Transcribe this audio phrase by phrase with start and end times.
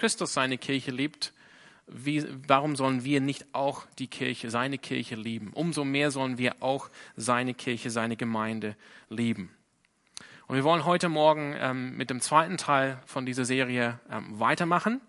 [0.00, 1.34] Christus seine Kirche liebt,
[1.86, 5.50] wie, warum sollen wir nicht auch die Kirche, seine Kirche lieben?
[5.52, 8.76] Umso mehr sollen wir auch seine Kirche, seine Gemeinde
[9.10, 9.50] lieben.
[10.46, 15.02] Und wir wollen heute Morgen ähm, mit dem zweiten Teil von dieser Serie ähm, weitermachen.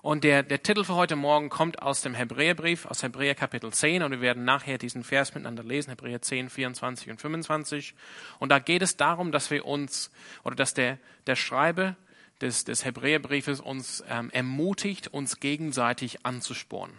[0.00, 4.02] Und der, der Titel für heute Morgen kommt aus dem Hebräerbrief, aus Hebräer Kapitel 10.
[4.02, 7.94] Und wir werden nachher diesen Vers miteinander lesen, Hebräer 10, 24 und 25.
[8.40, 10.10] Und da geht es darum, dass wir uns,
[10.42, 10.98] oder dass der,
[11.28, 11.94] der Schreiber
[12.42, 16.96] des, des Hebräerbriefes uns ähm, ermutigt, uns gegenseitig anzuspornen.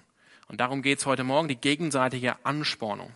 [0.47, 3.11] Und darum geht es heute Morgen, die gegenseitige Anspornung.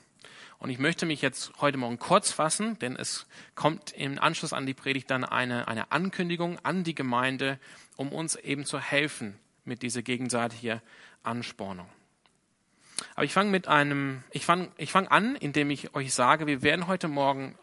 [0.60, 4.66] Und ich möchte mich jetzt heute Morgen kurz fassen, denn es kommt im Anschluss an
[4.66, 7.60] die Predigt dann eine, eine Ankündigung an die Gemeinde,
[7.96, 10.82] um uns eben zu helfen mit dieser gegenseitigen
[11.22, 11.88] Anspornung.
[13.14, 16.64] Aber ich fange mit einem, ich fange ich fang an, indem ich euch sage, wir
[16.64, 17.56] werden heute Morgen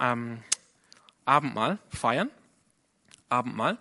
[0.00, 0.42] ähm,
[1.24, 2.30] Abendmahl feiern.
[3.28, 3.78] Abendmahl.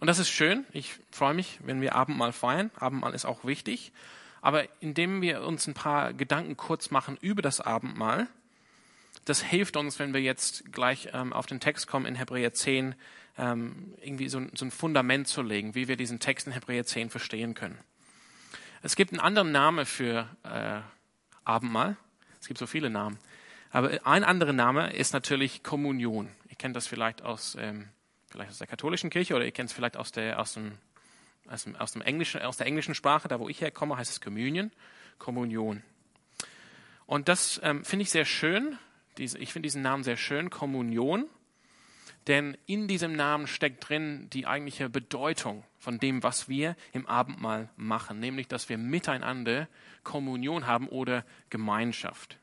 [0.00, 0.64] Und das ist schön.
[0.72, 2.70] Ich freue mich, wenn wir Abendmahl feiern.
[2.76, 3.92] Abendmahl ist auch wichtig.
[4.40, 8.28] Aber indem wir uns ein paar Gedanken kurz machen über das Abendmahl,
[9.24, 12.94] das hilft uns, wenn wir jetzt gleich ähm, auf den Text kommen in Hebräer 10,
[13.38, 17.10] ähm, irgendwie so, so, ein Fundament zu legen, wie wir diesen Text in Hebräer 10
[17.10, 17.78] verstehen können.
[18.82, 20.80] Es gibt einen anderen Namen für äh,
[21.44, 21.96] Abendmahl.
[22.40, 23.18] Es gibt so viele Namen.
[23.70, 26.28] Aber ein anderer Name ist natürlich Kommunion.
[26.50, 27.88] Ihr kennt das vielleicht aus ähm,
[28.34, 30.72] vielleicht aus der katholischen Kirche oder ihr kennt es vielleicht aus der, aus dem,
[31.46, 34.20] aus dem, aus dem englischen, aus der englischen Sprache, da wo ich herkomme, heißt es
[34.20, 34.72] Communion,
[35.18, 35.84] Kommunion.
[37.06, 38.76] Und das ähm, finde ich sehr schön.
[39.18, 41.26] Diese, ich finde diesen Namen sehr schön, Kommunion.
[42.26, 47.68] Denn in diesem Namen steckt drin die eigentliche Bedeutung von dem, was wir im Abendmahl
[47.76, 49.68] machen, nämlich dass wir miteinander
[50.02, 52.38] Kommunion haben oder Gemeinschaft.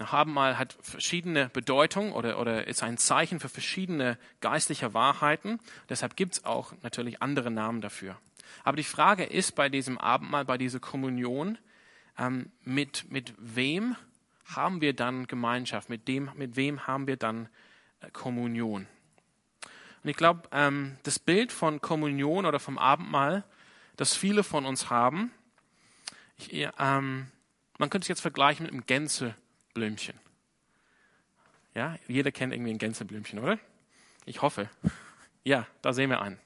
[0.00, 5.60] Abendmahl hat verschiedene Bedeutungen oder, oder ist ein Zeichen für verschiedene geistliche Wahrheiten.
[5.88, 8.16] Deshalb gibt es auch natürlich andere Namen dafür.
[8.64, 11.58] Aber die Frage ist bei diesem Abendmahl, bei dieser Kommunion,
[12.18, 13.96] ähm, mit, mit wem
[14.54, 15.88] haben wir dann Gemeinschaft?
[15.88, 17.48] Mit, dem, mit wem haben wir dann
[18.00, 18.86] äh, Kommunion?
[20.02, 23.44] Und ich glaube, ähm, das Bild von Kommunion oder vom Abendmahl,
[23.96, 25.30] das viele von uns haben,
[26.38, 27.26] ich, ähm,
[27.78, 29.34] man könnte es jetzt vergleichen mit einem Gänse.
[29.74, 30.18] Blümchen.
[31.74, 33.58] Ja, jeder kennt irgendwie ein Gänseblümchen, oder?
[34.24, 34.68] Ich hoffe.
[35.44, 36.38] Ja, da sehen wir einen.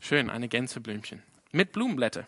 [0.00, 1.22] Schön, eine Gänseblümchen.
[1.52, 2.26] Mit Blumenblätter.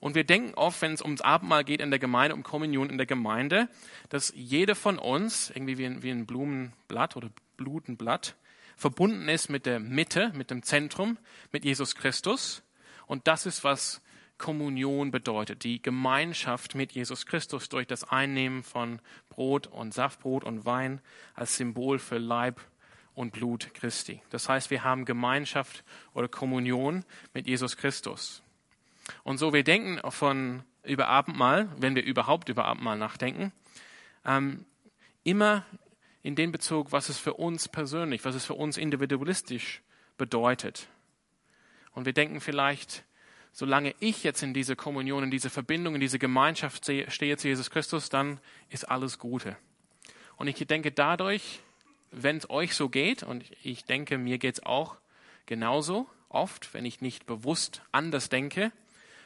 [0.00, 2.98] Und wir denken oft, wenn es ums Abendmahl geht in der Gemeinde, um Kommunion in
[2.98, 3.68] der Gemeinde,
[4.08, 8.36] dass jeder von uns, irgendwie wie ein, wie ein Blumenblatt oder Blutenblatt,
[8.76, 11.18] verbunden ist mit der Mitte, mit dem Zentrum,
[11.52, 12.62] mit Jesus Christus.
[13.06, 14.00] Und das ist, was
[14.40, 20.64] Kommunion bedeutet, die Gemeinschaft mit Jesus Christus durch das Einnehmen von Brot und Saftbrot und
[20.64, 21.00] Wein
[21.34, 22.60] als Symbol für Leib
[23.14, 24.22] und Blut Christi.
[24.30, 25.84] Das heißt, wir haben Gemeinschaft
[26.14, 28.42] oder Kommunion mit Jesus Christus.
[29.24, 33.52] Und so wir denken von über Abendmahl, wenn wir überhaupt über Abendmahl nachdenken,
[34.24, 34.64] ähm,
[35.22, 35.66] immer
[36.22, 39.82] in den Bezug, was es für uns persönlich, was es für uns individualistisch
[40.16, 40.88] bedeutet.
[41.92, 43.04] Und wir denken vielleicht
[43.52, 47.70] solange ich jetzt in diese Kommunion, in diese Verbindung, in diese Gemeinschaft stehe zu Jesus
[47.70, 49.56] Christus, dann ist alles Gute.
[50.36, 51.60] Und ich denke dadurch,
[52.10, 54.96] wenn es euch so geht, und ich denke, mir geht es auch
[55.46, 58.72] genauso oft, wenn ich nicht bewusst anders denke,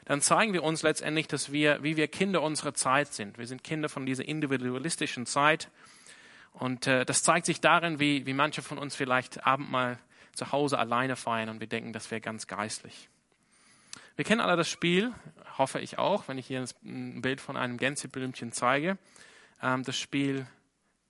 [0.04, 3.38] dann zeigen wir uns letztendlich, dass wir, wie wir Kinder unserer Zeit sind.
[3.38, 5.70] Wir sind Kinder von dieser individualistischen Zeit.
[6.52, 9.98] Und äh, das zeigt sich darin, wie, wie manche von uns vielleicht Abendmahl
[10.34, 13.08] zu Hause alleine feiern und wir denken, das wäre ganz geistlich.
[14.16, 15.12] Wir kennen alle das Spiel,
[15.58, 18.96] hoffe ich auch, wenn ich hier ein Bild von einem Gänseblümchen zeige.
[19.60, 20.46] Ähm, das Spiel,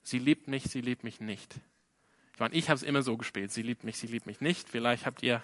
[0.03, 1.55] sie liebt mich, sie liebt mich nicht.
[2.33, 4.69] Ich meine, ich habe es immer so gespielt, sie liebt mich, sie liebt mich nicht.
[4.69, 5.43] Vielleicht habt ihr,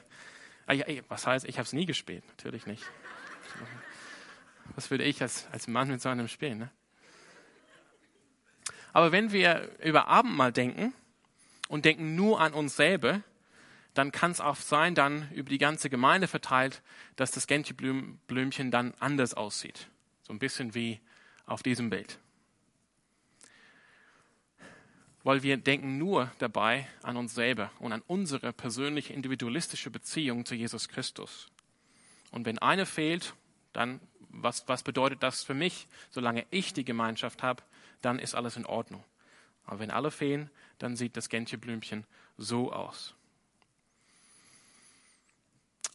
[0.67, 0.75] ah,
[1.09, 2.83] was heißt, ich habe es nie gespielt, natürlich nicht.
[4.75, 6.59] Was würde ich als, als Mann mit so einem spielen?
[6.59, 6.71] Ne?
[8.93, 10.95] Aber wenn wir über Abendmahl denken
[11.69, 13.23] und denken nur an uns selber,
[13.95, 16.83] dann kann es auch sein, dann über die ganze Gemeinde verteilt,
[17.17, 19.89] dass das Gänseblümchen dann anders aussieht.
[20.23, 21.01] So ein bisschen wie
[21.47, 22.19] auf diesem Bild.
[25.23, 30.55] Weil wir denken nur dabei an uns selber und an unsere persönliche individualistische Beziehung zu
[30.55, 31.49] Jesus Christus.
[32.31, 33.35] Und wenn eine fehlt,
[33.73, 34.01] dann
[34.33, 35.89] was, was bedeutet das für mich?
[36.11, 37.65] Solange ich die Gemeinschaft habe,
[38.01, 39.03] dann ist alles in Ordnung.
[39.65, 40.49] Aber wenn alle fehlen,
[40.79, 42.07] dann sieht das Gänseblümchen
[42.39, 43.17] so aus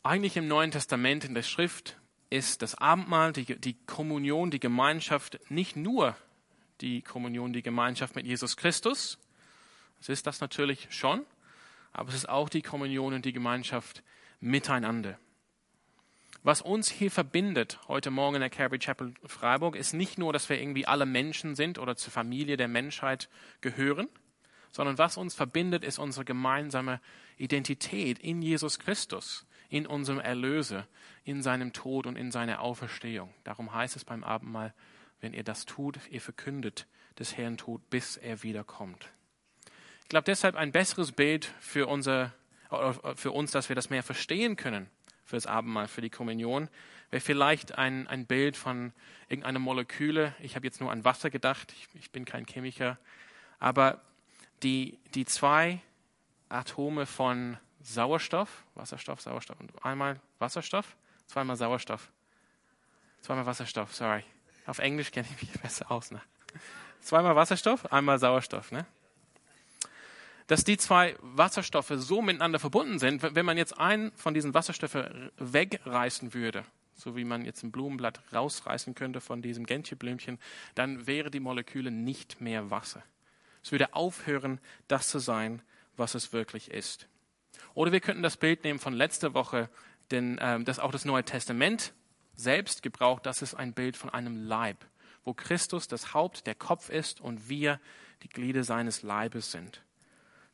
[0.05, 1.97] eigentlich im Neuen Testament in der Schrift
[2.29, 6.15] ist das Abendmahl, die, die Kommunion, die Gemeinschaft nicht nur
[6.81, 9.17] die Kommunion, die Gemeinschaft mit Jesus Christus.
[9.99, 11.25] Es ist das natürlich schon,
[11.91, 14.03] aber es ist auch die Kommunion und die Gemeinschaft
[14.39, 15.17] miteinander.
[16.43, 20.49] Was uns hier verbindet heute Morgen in der Calvary Chapel Freiburg ist nicht nur, dass
[20.49, 23.27] wir irgendwie alle Menschen sind oder zur Familie der Menschheit
[23.61, 24.07] gehören,
[24.71, 27.01] sondern was uns verbindet, ist unsere gemeinsame
[27.37, 30.88] Identität in Jesus Christus, in unserem Erlöser,
[31.23, 33.33] in seinem Tod und in seiner Auferstehung.
[33.44, 34.73] Darum heißt es beim Abendmahl,
[35.21, 39.09] wenn ihr das tut, ihr verkündet des Herrn Tod, bis er wiederkommt.
[40.03, 42.33] Ich glaube deshalb ein besseres Bild für, unser,
[43.15, 44.89] für uns, dass wir das mehr verstehen können
[45.25, 46.69] für das Abendmahl, für die Kommunion,
[47.09, 48.94] wäre vielleicht ein, ein Bild von
[49.27, 50.35] irgendeiner Moleküle.
[50.39, 53.00] Ich habe jetzt nur an Wasser gedacht, ich, ich bin kein Chemiker,
[53.59, 54.01] aber
[54.63, 55.81] die, die zwei
[56.50, 60.95] Atome von Sauerstoff, Wasserstoff, Sauerstoff und einmal Wasserstoff,
[61.27, 62.11] zweimal Sauerstoff,
[63.21, 64.23] zweimal Wasserstoff, sorry.
[64.65, 66.09] Auf Englisch kenne ich mich besser aus.
[66.09, 66.21] Ne?
[67.01, 68.71] Zweimal Wasserstoff, einmal Sauerstoff.
[68.71, 68.87] Ne?
[70.47, 75.31] Dass die zwei Wasserstoffe so miteinander verbunden sind, wenn man jetzt einen von diesen Wasserstoffen
[75.38, 76.65] wegreißen würde,
[76.95, 80.39] so wie man jetzt ein Blumenblatt rausreißen könnte von diesem Gentcheblümchen,
[80.73, 83.03] dann wäre die Moleküle nicht mehr Wasser.
[83.63, 85.61] Es würde aufhören, das zu sein,
[85.97, 87.07] was es wirklich ist.
[87.73, 89.69] Oder wir könnten das Bild nehmen von letzter Woche,
[90.11, 91.93] denn ähm, das auch das Neue Testament
[92.35, 94.85] selbst gebraucht, das ist ein Bild von einem Leib,
[95.23, 97.79] wo Christus das Haupt, der Kopf ist und wir
[98.23, 99.81] die Glieder seines Leibes sind.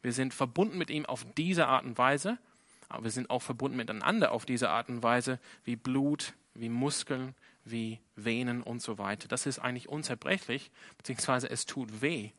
[0.01, 2.37] Wir sind verbunden mit ihm auf diese Art und Weise,
[2.89, 7.35] aber wir sind auch verbunden miteinander auf diese Art und Weise wie Blut, wie Muskeln,
[7.63, 9.27] wie Venen und so weiter.
[9.27, 12.31] Das ist eigentlich unzerbrechlich, beziehungsweise es tut weh,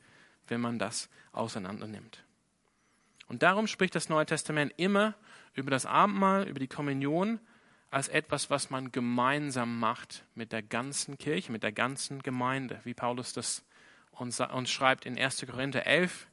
[0.48, 2.24] wenn man das auseinander nimmt.
[3.32, 5.14] Und darum spricht das Neue Testament immer
[5.55, 7.40] über das Abendmahl, über die Kommunion
[7.90, 12.93] als etwas, was man gemeinsam macht mit der ganzen Kirche, mit der ganzen Gemeinde, wie
[12.93, 13.64] Paulus das
[14.11, 15.46] uns, uns schreibt in 1.
[15.50, 16.26] Korinther 11,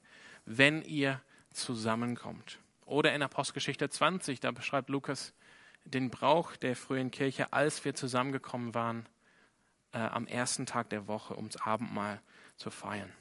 [0.43, 1.21] wenn ihr
[1.53, 2.59] zusammenkommt.
[2.85, 5.33] Oder in Apostelgeschichte 20, da beschreibt Lukas
[5.85, 9.05] den Brauch der frühen Kirche, als wir zusammengekommen waren
[9.93, 12.19] äh, am ersten Tag der Woche, ums Abendmahl
[12.57, 13.13] zu feiern.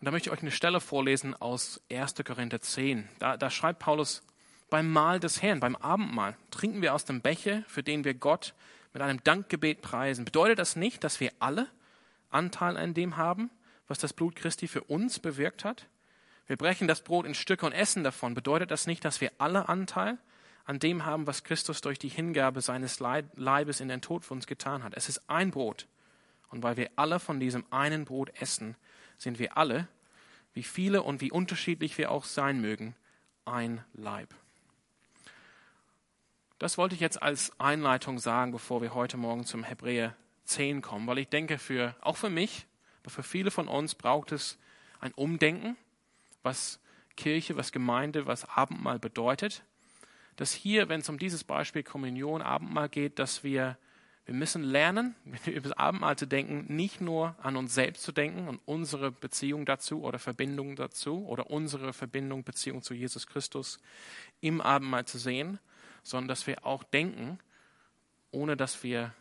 [0.00, 2.14] Und da möchte ich euch eine Stelle vorlesen aus 1.
[2.24, 3.06] Korinther 10.
[3.18, 4.22] Da, da schreibt Paulus,
[4.70, 8.54] beim Mahl des Herrn, beim Abendmahl, trinken wir aus dem Becher, für den wir Gott
[8.94, 10.24] mit einem Dankgebet preisen.
[10.24, 11.66] Bedeutet das nicht, dass wir alle
[12.30, 13.50] Anteil an dem haben,
[13.88, 15.86] was das Blut Christi für uns bewirkt hat?
[16.46, 18.32] Wir brechen das Brot in Stücke und essen davon.
[18.32, 20.16] Bedeutet das nicht, dass wir alle Anteil
[20.64, 24.46] an dem haben, was Christus durch die Hingabe seines Leibes in den Tod für uns
[24.46, 24.94] getan hat?
[24.96, 25.86] Es ist ein Brot.
[26.48, 28.76] Und weil wir alle von diesem einen Brot essen,
[29.20, 29.86] sind wir alle,
[30.54, 32.96] wie viele und wie unterschiedlich wir auch sein mögen,
[33.44, 34.34] ein Leib.
[36.58, 41.06] Das wollte ich jetzt als Einleitung sagen, bevor wir heute Morgen zum Hebräer 10 kommen,
[41.06, 42.66] weil ich denke, für, auch für mich,
[43.02, 44.58] aber für viele von uns braucht es
[45.00, 45.76] ein Umdenken,
[46.42, 46.80] was
[47.16, 49.62] Kirche, was Gemeinde, was Abendmahl bedeutet.
[50.36, 53.76] Dass hier, wenn es um dieses Beispiel Kommunion, Abendmahl geht, dass wir,
[54.30, 55.16] wir müssen lernen,
[55.46, 59.66] über das Abendmahl zu denken, nicht nur an uns selbst zu denken und unsere Beziehung
[59.66, 63.80] dazu oder Verbindung dazu oder unsere Verbindung, Beziehung zu Jesus Christus
[64.40, 65.58] im Abendmahl zu sehen,
[66.04, 67.40] sondern dass wir auch denken,
[68.30, 69.12] ohne dass wir,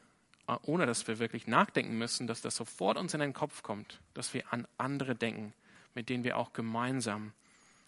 [0.48, 4.02] äh, ohne dass wir wirklich nachdenken müssen, dass das sofort uns in den Kopf kommt,
[4.14, 5.56] dass wir an andere denken,
[5.96, 7.34] mit denen wir auch gemeinsam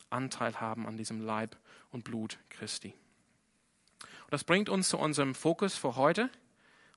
[0.10, 1.56] Anteil haben an diesem Leib
[1.92, 2.96] und Blut Christi.
[4.02, 6.32] Und das bringt uns zu unserem Fokus für heute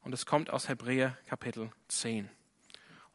[0.04, 2.28] und es kommt aus Hebräer Kapitel 10.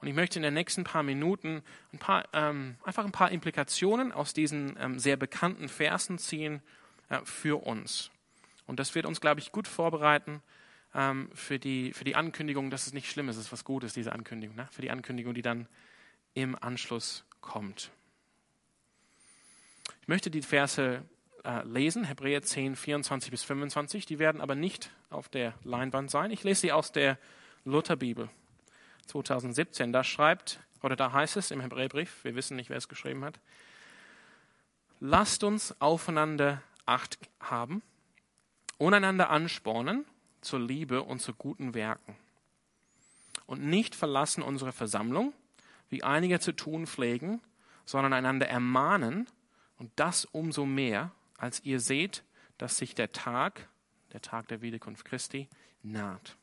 [0.01, 1.61] Und ich möchte in den nächsten paar Minuten
[1.93, 6.61] ein paar, ähm, einfach ein paar Implikationen aus diesen ähm, sehr bekannten Versen ziehen
[7.09, 8.09] äh, für uns.
[8.65, 10.41] Und das wird uns, glaube ich, gut vorbereiten
[10.95, 13.93] ähm, für, die, für die Ankündigung, dass es nicht schlimm ist, es ist was Gutes,
[13.93, 14.67] diese Ankündigung, ne?
[14.71, 15.67] für die Ankündigung, die dann
[16.33, 17.91] im Anschluss kommt.
[20.01, 21.03] Ich möchte die Verse
[21.49, 24.05] äh, lesen, Hebräer 10, 24 bis 25.
[24.05, 26.29] Die werden aber nicht auf der Leinwand sein.
[26.29, 27.17] Ich lese sie aus der
[27.65, 28.29] Lutherbibel
[29.07, 29.91] 2017.
[29.91, 33.39] Da schreibt, oder da heißt es im Hebräerbrief, wir wissen nicht, wer es geschrieben hat,
[34.99, 37.81] lasst uns aufeinander Acht haben
[38.77, 40.05] und einander anspornen
[40.41, 42.15] zur Liebe und zu guten Werken.
[43.45, 45.33] Und nicht verlassen unsere Versammlung,
[45.89, 47.41] wie einige zu tun pflegen,
[47.85, 49.27] sondern einander ermahnen
[49.77, 52.23] und das umso mehr, als ihr seht,
[52.57, 53.67] dass sich der Tag,
[54.13, 55.47] der Tag der Wiederkunft Christi,
[55.81, 56.37] naht.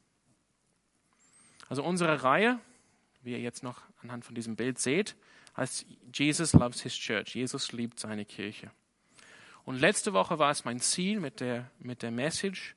[1.69, 2.59] Also unsere Reihe,
[3.23, 5.17] wie ihr jetzt noch anhand von diesem Bild seht,
[5.57, 7.35] heißt Jesus loves his church.
[7.35, 8.71] Jesus liebt seine Kirche.
[9.65, 12.76] Und letzte Woche war es mein Ziel mit der, mit der Message,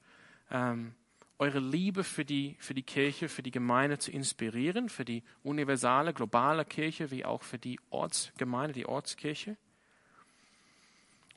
[0.49, 0.95] ähm,
[1.37, 6.13] eure Liebe für die, für die Kirche, für die Gemeinde zu inspirieren, für die universale,
[6.13, 9.55] globale Kirche, wie auch für die Ortsgemeinde, die Ortskirche.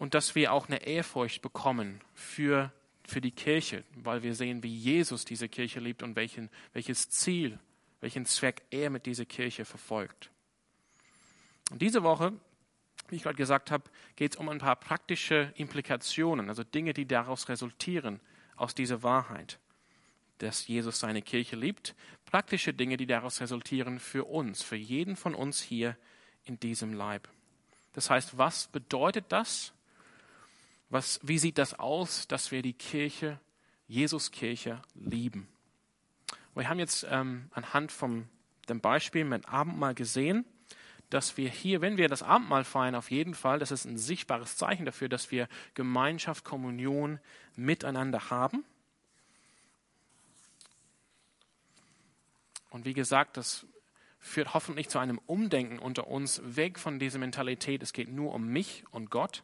[0.02, 2.72] Und dass wir auch eine Ehrfurcht bekommen für,
[3.04, 7.60] für die Kirche, weil wir sehen, wie Jesus diese Kirche liebt und welchen, welches Ziel,
[8.00, 10.32] welchen Zweck er mit dieser Kirche verfolgt.
[11.70, 12.32] Und diese Woche,
[13.10, 13.84] wie ich gerade gesagt habe,
[14.16, 18.18] geht es um ein paar praktische Implikationen, also Dinge, die daraus resultieren,
[18.56, 19.60] aus dieser Wahrheit,
[20.38, 21.94] dass Jesus seine Kirche liebt,
[22.24, 25.96] praktische Dinge, die daraus resultieren für uns, für jeden von uns hier
[26.42, 27.28] in diesem Leib.
[27.92, 29.72] Das heißt, was bedeutet das?
[30.92, 33.40] Was, wie sieht das aus, dass wir die Kirche,
[33.88, 35.48] Jesus Kirche, lieben?
[36.54, 38.28] Wir haben jetzt ähm, anhand vom
[38.68, 40.44] dem Beispiel mit Abendmahl gesehen,
[41.08, 44.58] dass wir hier, wenn wir das Abendmahl feiern, auf jeden Fall, das ist ein sichtbares
[44.58, 47.20] Zeichen dafür, dass wir Gemeinschaft, Kommunion
[47.56, 48.62] miteinander haben.
[52.68, 53.66] Und wie gesagt, das
[54.18, 58.46] führt hoffentlich zu einem Umdenken unter uns, weg von dieser Mentalität, es geht nur um
[58.46, 59.42] mich und Gott.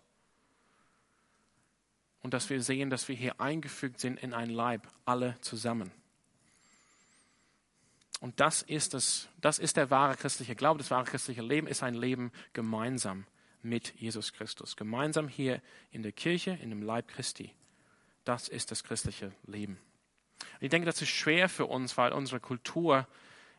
[2.28, 5.90] Und dass wir sehen, dass wir hier eingefügt sind in ein Leib, alle zusammen.
[8.20, 11.82] Und das ist, das, das ist der wahre christliche Glaube, das wahre christliche Leben ist
[11.82, 13.24] ein Leben gemeinsam
[13.62, 14.76] mit Jesus Christus.
[14.76, 17.50] Gemeinsam hier in der Kirche, in dem Leib Christi.
[18.26, 19.78] Das ist das christliche Leben.
[20.40, 23.08] Und ich denke, das ist schwer für uns, weil unsere Kultur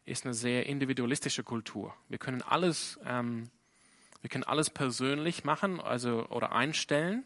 [0.06, 1.96] ist eine sehr individualistische Kultur.
[2.08, 3.50] Wir können alles, ähm,
[4.22, 7.26] wir können alles persönlich machen, also oder einstellen.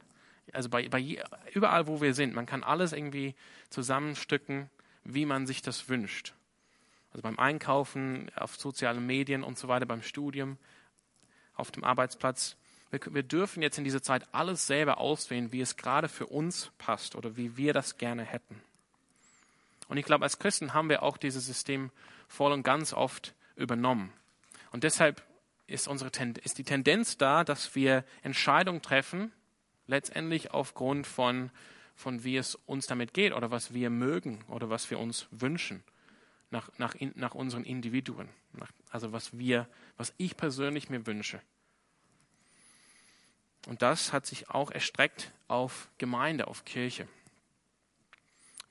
[0.52, 1.24] Also bei, bei
[1.54, 3.36] überall, wo wir sind, man kann alles irgendwie
[3.70, 4.70] zusammenstücken,
[5.04, 6.34] wie man sich das wünscht.
[7.12, 10.58] Also beim Einkaufen, auf sozialen Medien und so weiter, beim Studium,
[11.56, 12.58] auf dem Arbeitsplatz.
[12.90, 16.72] Wir, wir dürfen jetzt in dieser Zeit alles selber auswählen, wie es gerade für uns
[16.78, 18.62] passt oder wie wir das gerne hätten.
[19.88, 21.92] Und ich glaube, als Christen haben wir auch dieses System
[22.28, 24.12] voll und ganz oft übernommen.
[24.72, 25.22] Und deshalb
[25.68, 26.10] ist, unsere,
[26.44, 29.32] ist die Tendenz da, dass wir Entscheidungen treffen,
[29.88, 31.52] letztendlich aufgrund von,
[31.96, 35.84] von wie es uns damit geht oder was wir mögen oder was wir uns wünschen
[36.54, 38.30] nach, nach, nach unseren Individuen.
[38.54, 41.42] Nach, also was wir, was ich persönlich mir wünsche.
[43.68, 47.08] Und das hat sich auch erstreckt auf Gemeinde, auf Kirche.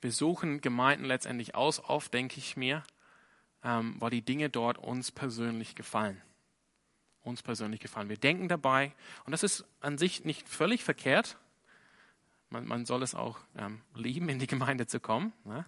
[0.01, 2.83] Wir suchen Gemeinden letztendlich aus, oft denke ich mir,
[3.63, 6.21] ähm, weil die Dinge dort uns persönlich gefallen.
[7.23, 8.09] Uns persönlich gefallen.
[8.09, 8.93] Wir denken dabei,
[9.25, 11.37] und das ist an sich nicht völlig verkehrt.
[12.49, 15.33] Man, man soll es auch ähm, lieben, in die Gemeinde zu kommen.
[15.45, 15.65] Ne?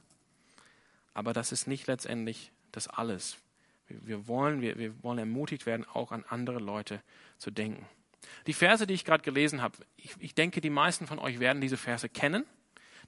[1.14, 3.38] Aber das ist nicht letztendlich das alles.
[3.88, 7.02] Wir, wir wollen, wir, wir wollen ermutigt werden, auch an andere Leute
[7.38, 7.88] zu denken.
[8.48, 11.62] Die Verse, die ich gerade gelesen habe, ich, ich denke, die meisten von euch werden
[11.62, 12.46] diese Verse kennen.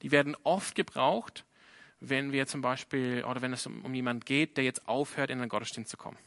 [0.02, 1.46] Die werden oft gebraucht,
[2.00, 5.40] wenn wir zum Beispiel oder wenn es um, um jemand geht, der jetzt aufhört, in
[5.40, 6.18] den Gottesdienst zu kommen.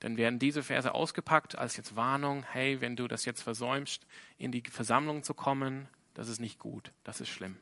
[0.00, 4.06] Dann werden diese Verse ausgepackt als jetzt Warnung, hey, wenn du das jetzt versäumst,
[4.38, 7.56] in die Versammlung zu kommen, das ist nicht gut, das ist schlimm.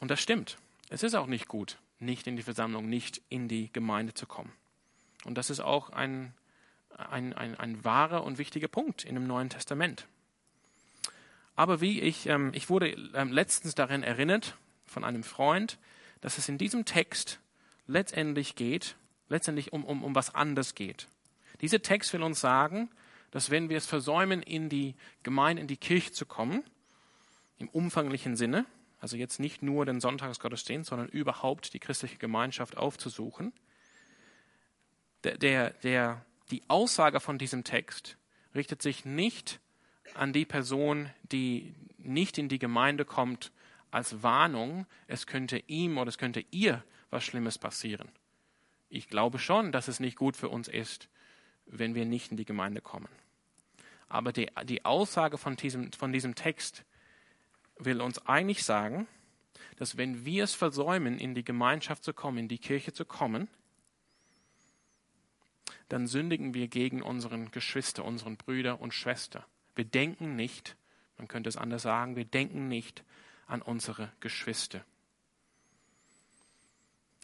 [0.00, 0.58] Und das stimmt.
[0.88, 4.52] Es ist auch nicht gut, nicht in die Versammlung, nicht in die Gemeinde zu kommen.
[5.24, 6.34] Und das ist auch ein,
[6.96, 10.06] ein, ein, ein wahrer und wichtiger Punkt in dem Neuen Testament.
[11.56, 15.78] Aber wie ich, ähm, ich wurde ähm, letztens darin erinnert von einem Freund,
[16.20, 17.40] dass es in diesem Text
[17.86, 18.96] letztendlich geht,
[19.28, 21.08] letztendlich um, um, um was anderes geht.
[21.60, 22.90] Dieser Text will uns sagen,
[23.30, 26.62] dass wenn wir es versäumen, in die Gemeinde, in die Kirche zu kommen,
[27.58, 28.66] im umfanglichen Sinne,
[29.00, 33.52] also jetzt nicht nur den Sonntagsgottesdienst, sondern überhaupt die christliche Gemeinschaft aufzusuchen.
[35.24, 38.16] Der, der, der, die Aussage von diesem Text
[38.54, 39.60] richtet sich nicht
[40.14, 43.52] an die Person, die nicht in die Gemeinde kommt,
[43.90, 48.08] als Warnung, es könnte ihm oder es könnte ihr was Schlimmes passieren.
[48.96, 51.10] Ich glaube schon, dass es nicht gut für uns ist,
[51.66, 53.08] wenn wir nicht in die Gemeinde kommen.
[54.08, 56.84] Aber die, die Aussage von diesem, von diesem Text
[57.78, 59.06] will uns eigentlich sagen,
[59.76, 63.48] dass wenn wir es versäumen, in die Gemeinschaft zu kommen, in die Kirche zu kommen,
[65.90, 69.44] dann sündigen wir gegen unseren Geschwister, unseren Brüder und Schwestern.
[69.74, 70.74] Wir denken nicht,
[71.18, 73.04] man könnte es anders sagen, wir denken nicht
[73.46, 74.84] an unsere Geschwister.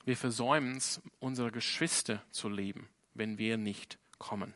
[0.05, 4.55] Wir versäumen es, unsere Geschwister zu leben, wenn wir nicht kommen.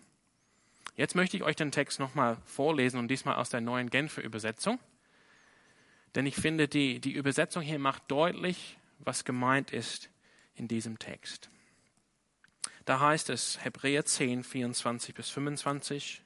[0.96, 4.80] Jetzt möchte ich euch den Text nochmal vorlesen und diesmal aus der neuen Genfer Übersetzung.
[6.14, 10.08] Denn ich finde, die, die Übersetzung hier macht deutlich, was gemeint ist
[10.54, 11.50] in diesem Text.
[12.86, 16.22] Da heißt es Hebräer 10, 24 bis 25.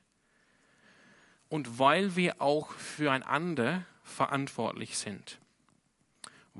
[1.49, 5.40] Und weil wir auch füreinander verantwortlich sind,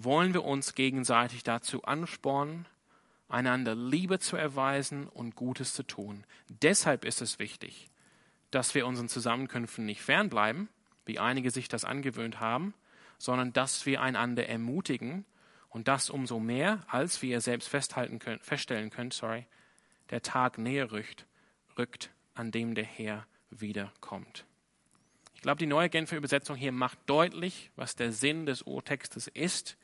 [0.05, 2.67] wollen wir uns gegenseitig dazu anspornen,
[3.29, 6.25] einander Liebe zu erweisen und Gutes zu tun.
[6.49, 7.91] Deshalb ist es wichtig,
[8.51, 10.69] dass wir unseren Zusammenkünften nicht fernbleiben,
[11.07, 12.75] wie einige sich das angewöhnt haben,
[13.19, 15.25] sondern dass wir einander ermutigen
[15.69, 19.47] und das umso mehr, als wie ihr selbst festhalten könnt, feststellen könnt, sorry,
[20.11, 21.27] der Tag näher rückt,
[21.79, 24.45] rückt, an dem der Herr wiederkommt.
[25.35, 29.77] Ich glaube, die neue Genfer Übersetzung hier macht deutlich, was der Sinn des Urtextes ist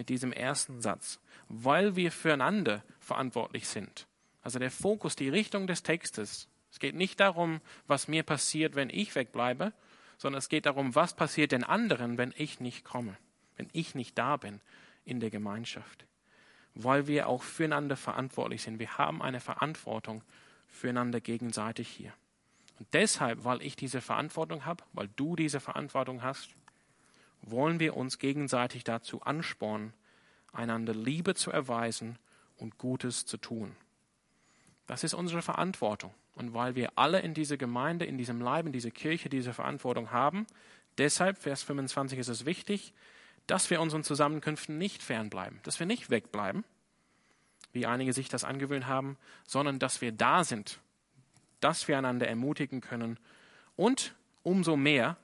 [0.00, 1.20] mit diesem ersten Satz.
[1.50, 4.06] Weil wir füreinander verantwortlich sind.
[4.40, 6.48] Also der Fokus, die Richtung des Textes.
[6.70, 9.74] Es geht nicht darum, was mir passiert, wenn ich wegbleibe,
[10.16, 13.14] sondern es geht darum, was passiert den anderen, wenn ich nicht komme,
[13.58, 14.62] wenn ich nicht da bin
[15.04, 16.06] in der Gemeinschaft.
[16.72, 18.78] Weil wir auch füreinander verantwortlich sind.
[18.78, 20.24] Wir haben eine Verantwortung
[20.66, 22.14] füreinander gegenseitig hier.
[22.78, 26.54] Und deshalb, weil ich diese Verantwortung habe, weil du diese Verantwortung hast,
[27.42, 29.92] wollen wir uns gegenseitig dazu anspornen,
[30.52, 32.18] einander Liebe zu erweisen
[32.56, 33.76] und Gutes zu tun.
[34.86, 36.12] Das ist unsere Verantwortung.
[36.34, 40.10] Und weil wir alle in dieser Gemeinde, in diesem Leib, in dieser Kirche diese Verantwortung
[40.10, 40.46] haben,
[40.98, 42.92] deshalb, Vers 25 ist es wichtig,
[43.46, 46.64] dass wir unseren Zusammenkünften nicht fernbleiben, dass wir nicht wegbleiben,
[47.72, 49.16] wie einige sich das angewöhnt haben,
[49.46, 50.80] sondern dass wir da sind
[51.60, 53.18] dass wir einander ermutigen können
[53.76, 55.16] und umso mehr,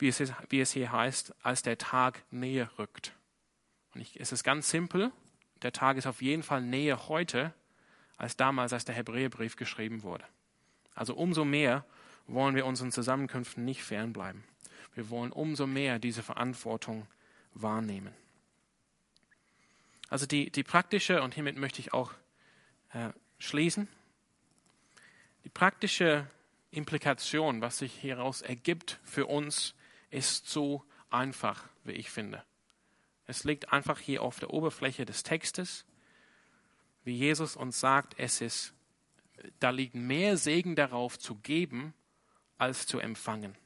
[0.00, 3.12] wie es, wie es hier heißt, als der Tag näher rückt.
[3.94, 5.12] Und ich, es ist ganz simpel,
[5.62, 7.52] der Tag ist auf jeden Fall näher heute
[8.16, 10.24] als damals, als der Hebräerbrief geschrieben wurde.
[10.94, 11.84] Also umso mehr
[12.26, 14.44] wollen wir unseren Zusammenkünften nicht fernbleiben.
[14.94, 17.06] Wir wollen umso mehr diese Verantwortung
[17.54, 18.14] wahrnehmen.
[20.08, 22.12] Also die, die praktische, und hiermit möchte ich auch
[22.92, 23.88] äh, schließen,
[25.44, 26.26] die praktische
[26.70, 29.74] Implikation, was sich hieraus ergibt für uns,
[30.10, 32.44] ist so einfach, wie ich finde.
[33.26, 35.84] Es liegt einfach hier auf der Oberfläche des Textes,
[37.04, 38.74] wie Jesus uns sagt, es ist,
[39.58, 41.94] da liegt mehr Segen darauf zu geben,
[42.58, 43.56] als zu empfangen.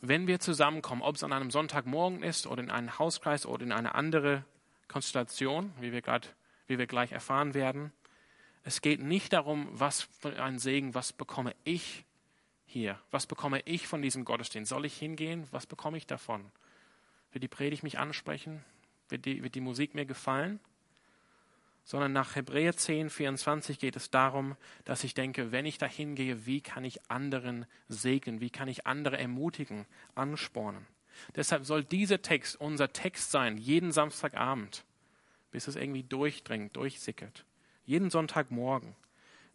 [0.00, 3.72] Wenn wir zusammenkommen, ob es an einem Sonntagmorgen ist oder in einem Hauskreis oder in
[3.72, 4.44] eine andere
[4.88, 6.34] Konstellation, wie wir, grad,
[6.66, 7.92] wie wir gleich erfahren werden,
[8.64, 12.04] es geht nicht darum, was für ein Segen, was bekomme ich
[12.72, 12.98] hier?
[13.10, 14.70] Was bekomme ich von diesem Gottesdienst?
[14.70, 15.46] Soll ich hingehen?
[15.50, 16.50] Was bekomme ich davon?
[17.32, 18.64] Wird die Predigt mich ansprechen?
[19.08, 20.60] Wird die, wird die Musik mir gefallen?
[21.84, 26.46] Sondern nach Hebräer 10, 24 geht es darum, dass ich denke, wenn ich da hingehe,
[26.46, 28.40] wie kann ich anderen segnen?
[28.40, 30.86] Wie kann ich andere ermutigen, anspornen?
[31.36, 34.84] Deshalb soll dieser Text unser Text sein, jeden Samstagabend,
[35.50, 37.44] bis es irgendwie durchdringt, durchsickert
[37.84, 38.94] jeden Sonntagmorgen.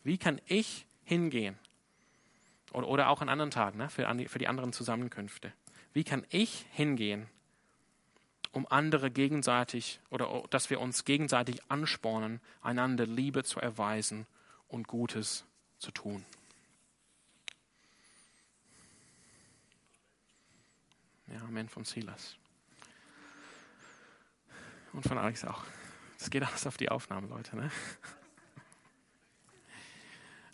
[0.04, 1.58] Wie kann ich hingehen?
[2.74, 5.54] Oder, oder auch an anderen Tagen, ne, für, für die anderen Zusammenkünfte.
[5.94, 7.28] Wie kann ich hingehen,
[8.52, 14.26] um andere gegenseitig oder dass wir uns gegenseitig anspornen, einander Liebe zu erweisen
[14.68, 15.46] und Gutes
[15.80, 16.26] zu tun?
[21.28, 22.36] Ja, Amen von Silas.
[24.94, 25.64] Und von Alex auch.
[26.18, 27.56] Das geht alles auf die Aufnahme, Leute.
[27.56, 27.70] Ne?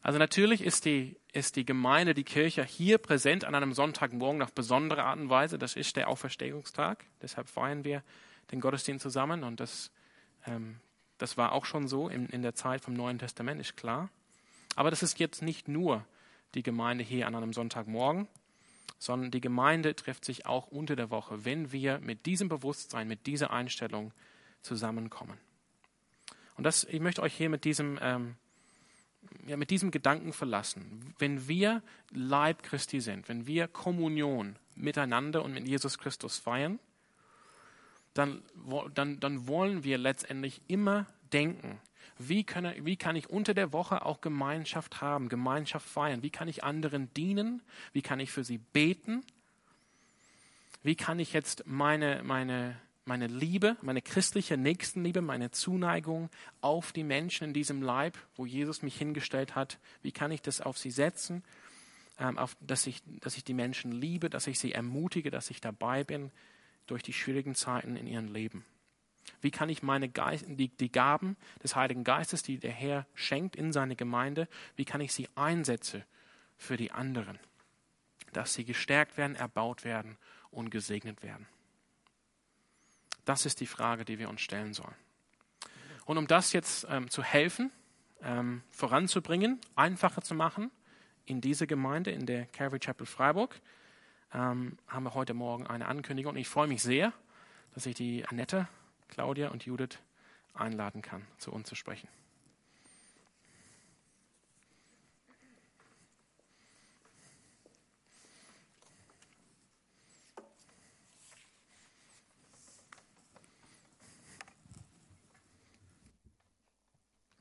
[0.04, 4.52] Also natürlich ist die, ist die Gemeinde, die Kirche hier präsent an einem Sonntagmorgen auf
[4.52, 5.58] besondere Art und Weise.
[5.58, 7.06] Das ist der Auferstehungstag.
[7.22, 8.04] Deshalb feiern wir
[8.52, 9.46] den Gottesdienst zusammen.
[9.46, 9.92] Und das,
[10.46, 10.82] ähm,
[11.18, 14.10] das war auch schon so in, in der Zeit vom Neuen Testament, ist klar.
[14.76, 16.06] Aber das ist jetzt nicht nur
[16.54, 18.28] die Gemeinde hier an einem Sonntagmorgen,
[19.00, 23.26] sondern die Gemeinde trifft sich auch unter der Woche, wenn wir mit diesem Bewusstsein, mit
[23.26, 24.12] dieser Einstellung
[24.62, 25.38] zusammenkommen.
[26.58, 28.36] Und das, ich möchte euch hier mit diesem ähm,
[29.48, 31.14] ja, mit diesem Gedanken verlassen.
[31.20, 31.82] Wenn wir
[32.12, 36.80] Leib Christi sind, wenn wir Kommunion miteinander und mit Jesus Christus feiern,
[38.14, 38.42] dann,
[38.94, 41.80] dann, dann wollen wir letztendlich immer denken,
[42.20, 46.22] wie kann, wie kann ich unter der Woche auch Gemeinschaft haben, Gemeinschaft feiern?
[46.22, 47.62] Wie kann ich anderen dienen?
[47.92, 49.24] Wie kann ich für sie beten?
[50.84, 56.30] Wie kann ich jetzt meine, meine, meine Liebe, meine christliche Nächstenliebe, meine Zuneigung
[56.62, 60.62] auf die Menschen in diesem Leib, wo Jesus mich hingestellt hat, wie kann ich das
[60.62, 61.44] auf sie setzen,
[62.20, 65.60] ähm, auf, dass, ich, dass ich die Menschen liebe, dass ich sie ermutige, dass ich
[65.60, 66.32] dabei bin
[66.88, 68.66] durch die schwierigen Zeiten in ihrem Leben.
[69.42, 73.56] Wie kann ich meine Geist, die, die Gaben des Heiligen Geistes, die der Herr schenkt
[73.56, 76.04] in seine Gemeinde, wie kann ich sie einsetzen
[76.58, 77.40] für die anderen,
[78.32, 80.18] dass sie gestärkt werden, erbaut werden
[80.52, 81.48] und gesegnet werden.
[83.26, 84.96] Das ist die Frage, die wir uns stellen sollen.
[86.06, 87.72] Und um das jetzt ähm, zu helfen,
[88.22, 90.72] ähm, voranzubringen, einfacher zu machen,
[91.26, 93.60] in dieser Gemeinde, in der Calvary Chapel Freiburg,
[94.34, 96.34] ähm, haben wir heute Morgen eine Ankündigung.
[96.34, 97.14] Und ich freue mich sehr,
[97.74, 98.68] dass ich die Annette,
[99.08, 100.00] Claudia und Judith
[100.54, 102.08] einladen kann, zu uns zu sprechen.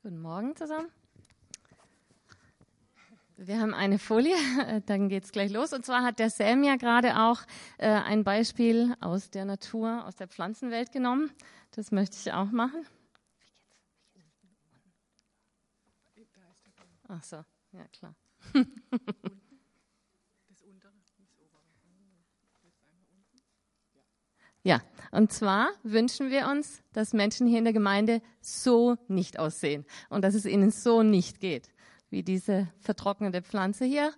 [0.03, 0.89] Guten Morgen zusammen.
[3.37, 4.35] Wir haben eine Folie,
[4.85, 5.71] dann geht es gleich los.
[5.71, 7.39] Und zwar hat der Sam ja gerade auch
[7.77, 11.31] äh, ein Beispiel aus der Natur, aus der Pflanzenwelt genommen.
[11.71, 12.85] Das möchte ich auch machen.
[17.07, 17.37] Ach so,
[17.71, 18.13] ja klar.
[24.65, 24.81] Ja,
[25.13, 30.23] und zwar wünschen wir uns, dass Menschen hier in der Gemeinde so nicht aussehen und
[30.23, 31.69] dass es ihnen so nicht geht,
[32.09, 34.11] wie diese vertrocknete Pflanze hier,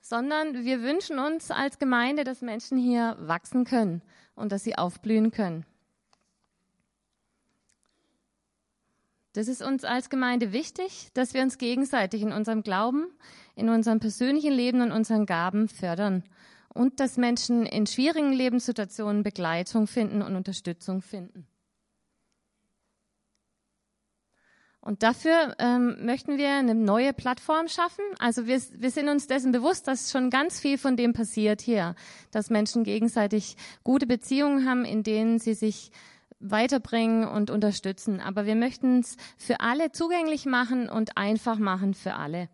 [0.00, 4.02] sondern wir wünschen uns als Gemeinde, dass Menschen hier wachsen können
[4.34, 5.64] und dass sie aufblühen können.
[9.34, 13.06] Das ist uns als Gemeinde wichtig, dass wir uns gegenseitig in unserem Glauben,
[13.54, 16.24] in unserem persönlichen Leben und unseren Gaben fördern
[16.74, 21.46] und dass Menschen in schwierigen Lebenssituationen Begleitung finden und Unterstützung finden.
[24.84, 28.04] Und dafür ähm, möchten wir eine neue Plattform schaffen.
[28.18, 31.94] Also wir, wir sind uns dessen bewusst, dass schon ganz viel von dem passiert hier,
[32.32, 35.92] dass Menschen gegenseitig gute Beziehungen haben, in denen sie sich
[36.40, 38.18] weiterbringen und unterstützen.
[38.20, 42.48] Aber wir möchten es für alle zugänglich machen und einfach machen für alle.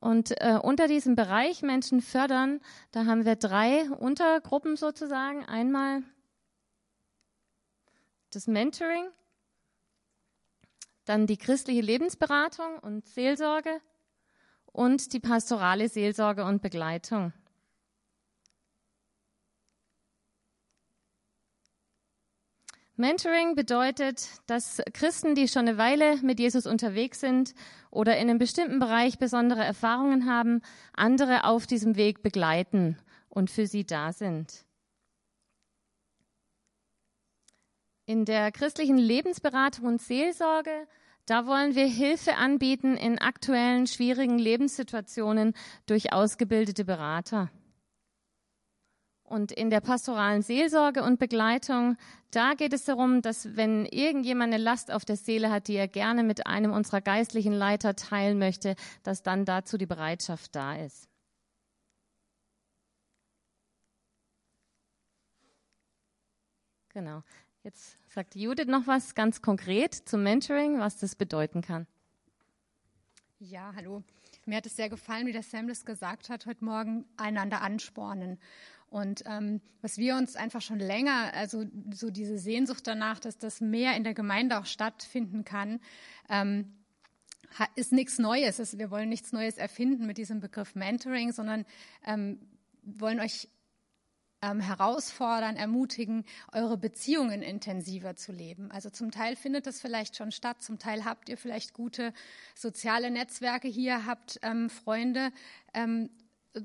[0.00, 2.60] Und äh, unter diesem Bereich Menschen fördern,
[2.90, 5.44] da haben wir drei Untergruppen sozusagen.
[5.44, 6.02] Einmal
[8.30, 9.08] das Mentoring,
[11.04, 13.80] dann die christliche Lebensberatung und Seelsorge
[14.66, 17.32] und die pastorale Seelsorge und Begleitung.
[23.00, 27.54] Mentoring bedeutet, dass Christen, die schon eine Weile mit Jesus unterwegs sind
[27.90, 30.60] oder in einem bestimmten Bereich besondere Erfahrungen haben,
[30.92, 32.98] andere auf diesem Weg begleiten
[33.30, 34.66] und für sie da sind.
[38.04, 40.86] In der christlichen Lebensberatung und Seelsorge,
[41.24, 45.54] da wollen wir Hilfe anbieten in aktuellen schwierigen Lebenssituationen
[45.86, 47.50] durch ausgebildete Berater.
[49.30, 51.96] Und in der pastoralen Seelsorge und Begleitung,
[52.32, 55.86] da geht es darum, dass wenn irgendjemand eine Last auf der Seele hat, die er
[55.86, 61.08] gerne mit einem unserer geistlichen Leiter teilen möchte, dass dann dazu die Bereitschaft da ist.
[66.88, 67.22] Genau.
[67.62, 71.86] Jetzt sagt Judith noch was ganz konkret zum Mentoring, was das bedeuten kann.
[73.38, 74.02] Ja, hallo.
[74.44, 78.38] Mir hat es sehr gefallen, wie der Sam das gesagt hat heute Morgen, einander anspornen.
[78.90, 83.60] Und ähm, was wir uns einfach schon länger, also so diese Sehnsucht danach, dass das
[83.60, 85.80] mehr in der Gemeinde auch stattfinden kann,
[86.28, 86.72] ähm,
[87.76, 88.78] ist nichts Neues.
[88.78, 91.64] Wir wollen nichts Neues erfinden mit diesem Begriff Mentoring, sondern
[92.04, 92.40] ähm,
[92.82, 93.48] wollen euch
[94.42, 98.70] ähm, herausfordern, ermutigen, eure Beziehungen intensiver zu leben.
[98.70, 102.12] Also zum Teil findet das vielleicht schon statt, zum Teil habt ihr vielleicht gute
[102.54, 105.30] soziale Netzwerke hier, habt ähm, Freunde.
[105.74, 106.10] Ähm,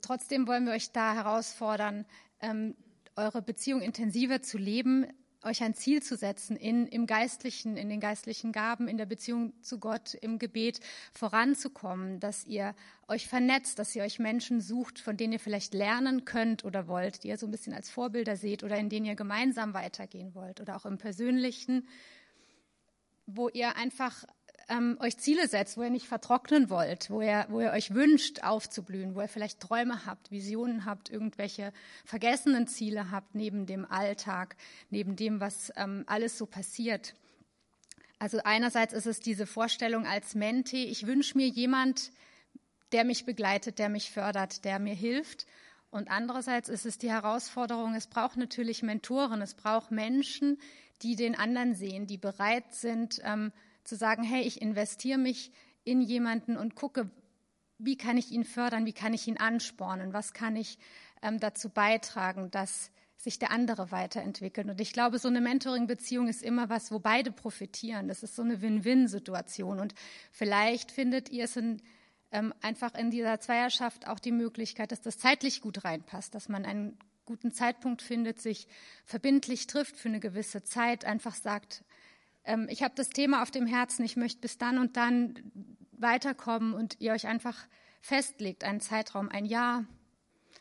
[0.02, 2.06] trotzdem wollen wir euch da herausfordern,
[2.42, 2.76] ähm,
[3.16, 5.08] eure Beziehung intensiver zu leben,
[5.46, 9.54] euch ein Ziel zu setzen, in, im Geistlichen, in den geistlichen Gaben, in der Beziehung
[9.62, 10.80] zu Gott, im Gebet
[11.14, 12.76] voranzukommen, dass ihr
[13.08, 17.24] euch vernetzt, dass ihr euch Menschen sucht, von denen ihr vielleicht lernen könnt oder wollt,
[17.24, 20.62] die ihr so ein bisschen als Vorbilder seht oder in denen ihr gemeinsam weitergehen wollt
[20.62, 21.88] oder auch im Persönlichen,
[23.28, 24.26] wo ihr einfach
[24.70, 28.44] ähm, euch Ziele setzt, wo ihr nicht vertrocknen wollt, wo ihr, wo ihr euch wünscht,
[28.44, 31.72] aufzublühen, wo ihr vielleicht Träume habt, Visionen habt, irgendwelche
[32.04, 34.56] vergessenen Ziele habt neben dem Alltag,
[34.90, 37.16] neben dem, was ähm, alles so passiert.
[38.18, 42.12] Also einerseits ist es diese Vorstellung als Mentee, ich wünsche mir jemand,
[42.92, 45.46] der mich begleitet, der mich fördert, der mir hilft.
[45.90, 50.58] Und andererseits ist es die Herausforderung, es braucht natürlich Mentoren, es braucht Menschen,
[51.02, 53.52] die den anderen sehen, die bereit sind, ähm,
[53.86, 55.52] zu sagen, hey, ich investiere mich
[55.84, 57.10] in jemanden und gucke,
[57.78, 60.78] wie kann ich ihn fördern, wie kann ich ihn anspornen, was kann ich
[61.22, 64.68] ähm, dazu beitragen, dass sich der andere weiterentwickelt.
[64.68, 68.08] Und ich glaube, so eine Mentoring-Beziehung ist immer was, wo beide profitieren.
[68.08, 69.80] Das ist so eine Win-Win-Situation.
[69.80, 69.96] Und
[70.32, 71.82] vielleicht findet ihr es in,
[72.32, 76.66] ähm, einfach in dieser Zweierschaft auch die Möglichkeit, dass das zeitlich gut reinpasst, dass man
[76.66, 78.68] einen guten Zeitpunkt findet, sich
[79.06, 81.84] verbindlich trifft für eine gewisse Zeit, einfach sagt,
[82.46, 85.52] ähm, ich habe das Thema auf dem Herzen, ich möchte bis dann und dann
[85.92, 87.58] weiterkommen und ihr euch einfach
[88.02, 89.86] festlegt, einen Zeitraum, ein Jahr,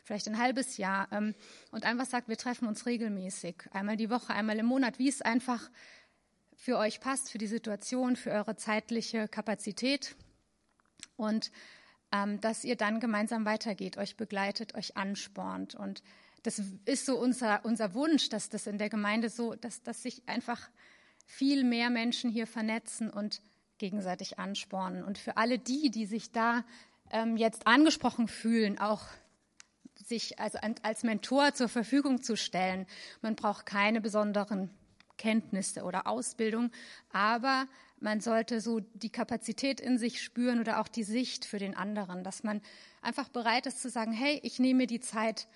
[0.03, 1.35] vielleicht ein halbes Jahr ähm,
[1.71, 5.21] und einfach sagt, wir treffen uns regelmäßig, einmal die Woche, einmal im Monat, wie es
[5.21, 5.69] einfach
[6.55, 10.15] für euch passt, für die Situation, für eure zeitliche Kapazität.
[11.17, 11.51] Und
[12.11, 15.75] ähm, dass ihr dann gemeinsam weitergeht, euch begleitet, euch anspornt.
[15.75, 16.01] Und
[16.43, 20.27] das ist so unser, unser Wunsch, dass das in der Gemeinde so, dass, dass sich
[20.27, 20.69] einfach
[21.25, 23.41] viel mehr Menschen hier vernetzen und
[23.77, 25.03] gegenseitig anspornen.
[25.03, 26.63] Und für alle die, die sich da
[27.11, 29.07] ähm, jetzt angesprochen fühlen, auch
[29.95, 32.85] sich also als Mentor zur Verfügung zu stellen.
[33.21, 34.69] Man braucht keine besonderen
[35.17, 36.71] Kenntnisse oder Ausbildung,
[37.11, 37.67] aber
[37.99, 42.23] man sollte so die Kapazität in sich spüren oder auch die Sicht für den anderen,
[42.23, 42.61] dass man
[43.01, 45.47] einfach bereit ist zu sagen, hey, ich nehme die Zeit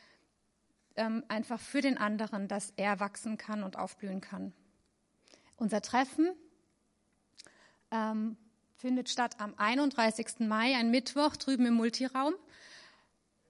[0.95, 4.53] ähm, einfach für den anderen, dass er wachsen kann und aufblühen kann.
[5.59, 6.29] Unser Treffen
[7.91, 8.37] ähm,
[8.77, 10.39] findet statt am 31.
[10.39, 12.33] Mai, ein Mittwoch, drüben im Multiraum.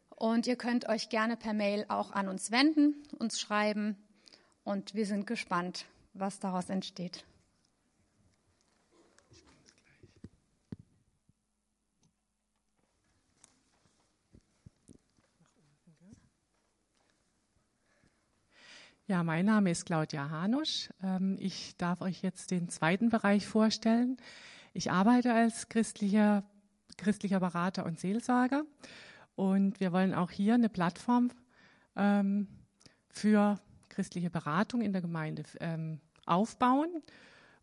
[0.10, 3.96] Und ihr könnt euch gerne per Mail auch an uns wenden, uns schreiben.
[4.64, 7.26] Und wir sind gespannt, was daraus entsteht.
[19.10, 20.92] Ja, mein Name ist Claudia Hanusch.
[21.02, 24.18] Ähm, ich darf euch jetzt den zweiten Bereich vorstellen.
[24.72, 26.44] Ich arbeite als christlicher,
[26.96, 28.66] christlicher Berater und Seelsorger
[29.36, 31.32] und wir wollen auch hier eine Plattform
[31.96, 32.46] ähm,
[33.08, 37.02] für christliche Beratung in der Gemeinde ähm, aufbauen.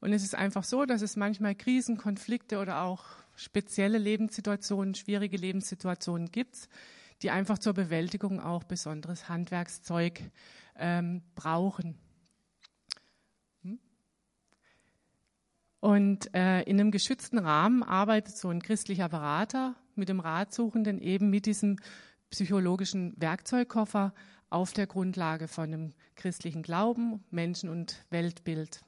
[0.00, 3.04] Und es ist einfach so, dass es manchmal Krisen, Konflikte oder auch
[3.36, 6.68] spezielle Lebenssituationen, schwierige Lebenssituationen gibt,
[7.22, 10.20] die einfach zur Bewältigung auch besonderes Handwerkszeug
[10.76, 11.98] ähm, brauchen.
[13.62, 13.78] Hm?
[15.80, 21.30] Und äh, in einem geschützten Rahmen arbeitet so ein christlicher Berater mit dem Ratsuchenden eben
[21.30, 21.78] mit diesem
[22.30, 24.12] psychologischen Werkzeugkoffer
[24.50, 28.80] auf der Grundlage von einem christlichen Glauben, Menschen- und Weltbild.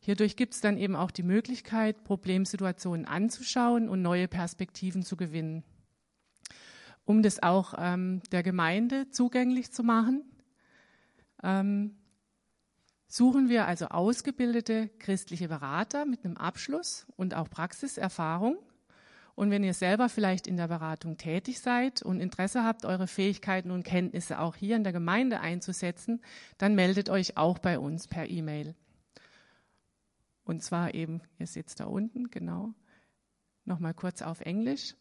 [0.00, 5.64] Hierdurch gibt es dann eben auch die Möglichkeit, Problemsituationen anzuschauen und neue Perspektiven zu gewinnen.
[7.04, 10.24] Um das auch ähm, der Gemeinde zugänglich zu machen,
[11.42, 11.96] ähm,
[13.06, 18.58] suchen wir also ausgebildete christliche Berater mit einem Abschluss und auch Praxiserfahrung.
[19.36, 23.70] Und wenn ihr selber vielleicht in der Beratung tätig seid und Interesse habt, eure Fähigkeiten
[23.70, 26.22] und Kenntnisse auch hier in der Gemeinde einzusetzen,
[26.56, 28.74] dann meldet euch auch bei uns per E-Mail.
[30.44, 32.74] Und zwar eben, ihr sitzt da unten, genau.
[33.64, 34.94] Nochmal kurz auf Englisch.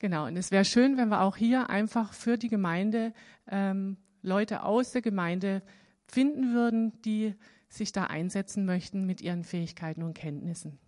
[0.00, 3.12] Genau, und es wäre schön, wenn wir auch hier einfach für die Gemeinde
[3.46, 5.62] ähm, Leute aus der Gemeinde
[6.06, 7.34] finden würden, die
[7.68, 10.78] sich da einsetzen möchten mit ihren Fähigkeiten und Kenntnissen.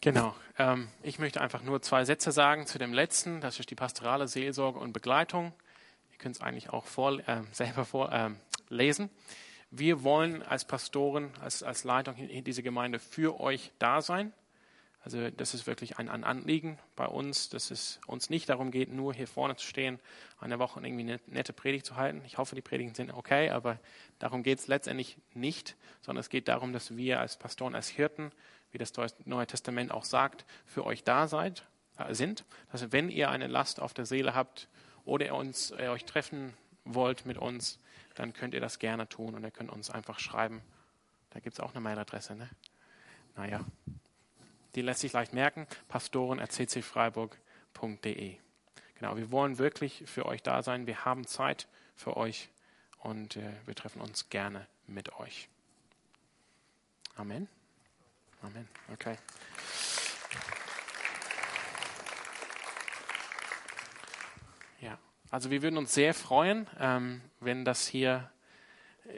[0.00, 0.34] Genau.
[0.58, 3.40] Ähm, ich möchte einfach nur zwei Sätze sagen zu dem letzten.
[3.40, 5.52] Das ist die pastorale Seelsorge und Begleitung.
[6.12, 9.04] Ihr könnt es eigentlich auch vor, äh, selber vorlesen.
[9.04, 9.36] Ähm, äh,
[9.70, 14.32] Wir wollen als Pastoren, als, als Leitung in dieser Gemeinde für euch da sein.
[15.00, 18.92] Also das ist wirklich ein, ein, Anliegen bei uns, dass es uns nicht darum geht,
[18.92, 20.00] nur hier vorne zu stehen,
[20.40, 22.22] eine Woche irgendwie eine nette Predigt zu halten.
[22.26, 23.78] Ich hoffe, die Predigten sind okay, aber
[24.18, 28.32] darum geht es letztendlich nicht, sondern es geht darum, dass wir als Pastoren, als Hirten
[28.76, 28.92] wie das
[29.24, 31.64] Neue Testament auch sagt, für euch da seid,
[31.96, 32.44] äh, sind.
[32.70, 34.68] Dass wenn ihr eine Last auf der Seele habt
[35.06, 36.52] oder ihr, uns, ihr euch treffen
[36.84, 37.78] wollt mit uns,
[38.16, 40.60] dann könnt ihr das gerne tun und ihr könnt uns einfach schreiben.
[41.30, 42.34] Da gibt es auch eine Mailadresse.
[42.34, 42.50] Ne?
[43.34, 43.64] Naja,
[44.74, 48.36] die lässt sich leicht merken, pastoren.ccfreiburg.de.
[48.96, 50.86] Genau, wir wollen wirklich für euch da sein.
[50.86, 52.50] Wir haben Zeit für euch
[52.98, 55.48] und äh, wir treffen uns gerne mit euch.
[57.14, 57.48] Amen.
[58.46, 58.68] Amen.
[58.92, 59.16] Okay.
[64.80, 64.98] Ja,
[65.30, 68.30] also wir würden uns sehr freuen, ähm, wenn das hier,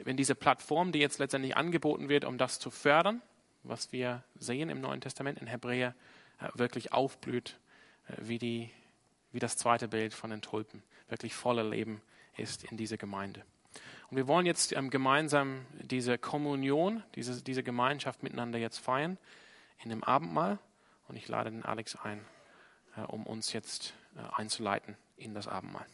[0.03, 3.21] wenn diese Plattform, die jetzt letztendlich angeboten wird, um das zu fördern,
[3.61, 5.93] was wir sehen im Neuen Testament in Hebräer,
[6.39, 7.59] äh, wirklich aufblüht,
[8.07, 8.71] äh, wie, die,
[9.31, 12.01] wie das zweite Bild von den Tulpen, wirklich voller Leben
[12.35, 13.43] ist in dieser Gemeinde.
[14.09, 19.17] Und wir wollen jetzt ähm, gemeinsam diese Kommunion, diese, diese Gemeinschaft miteinander jetzt feiern
[19.83, 20.57] in dem Abendmahl.
[21.07, 22.25] Und ich lade den Alex ein,
[22.97, 25.85] äh, um uns jetzt äh, einzuleiten in das Abendmahl.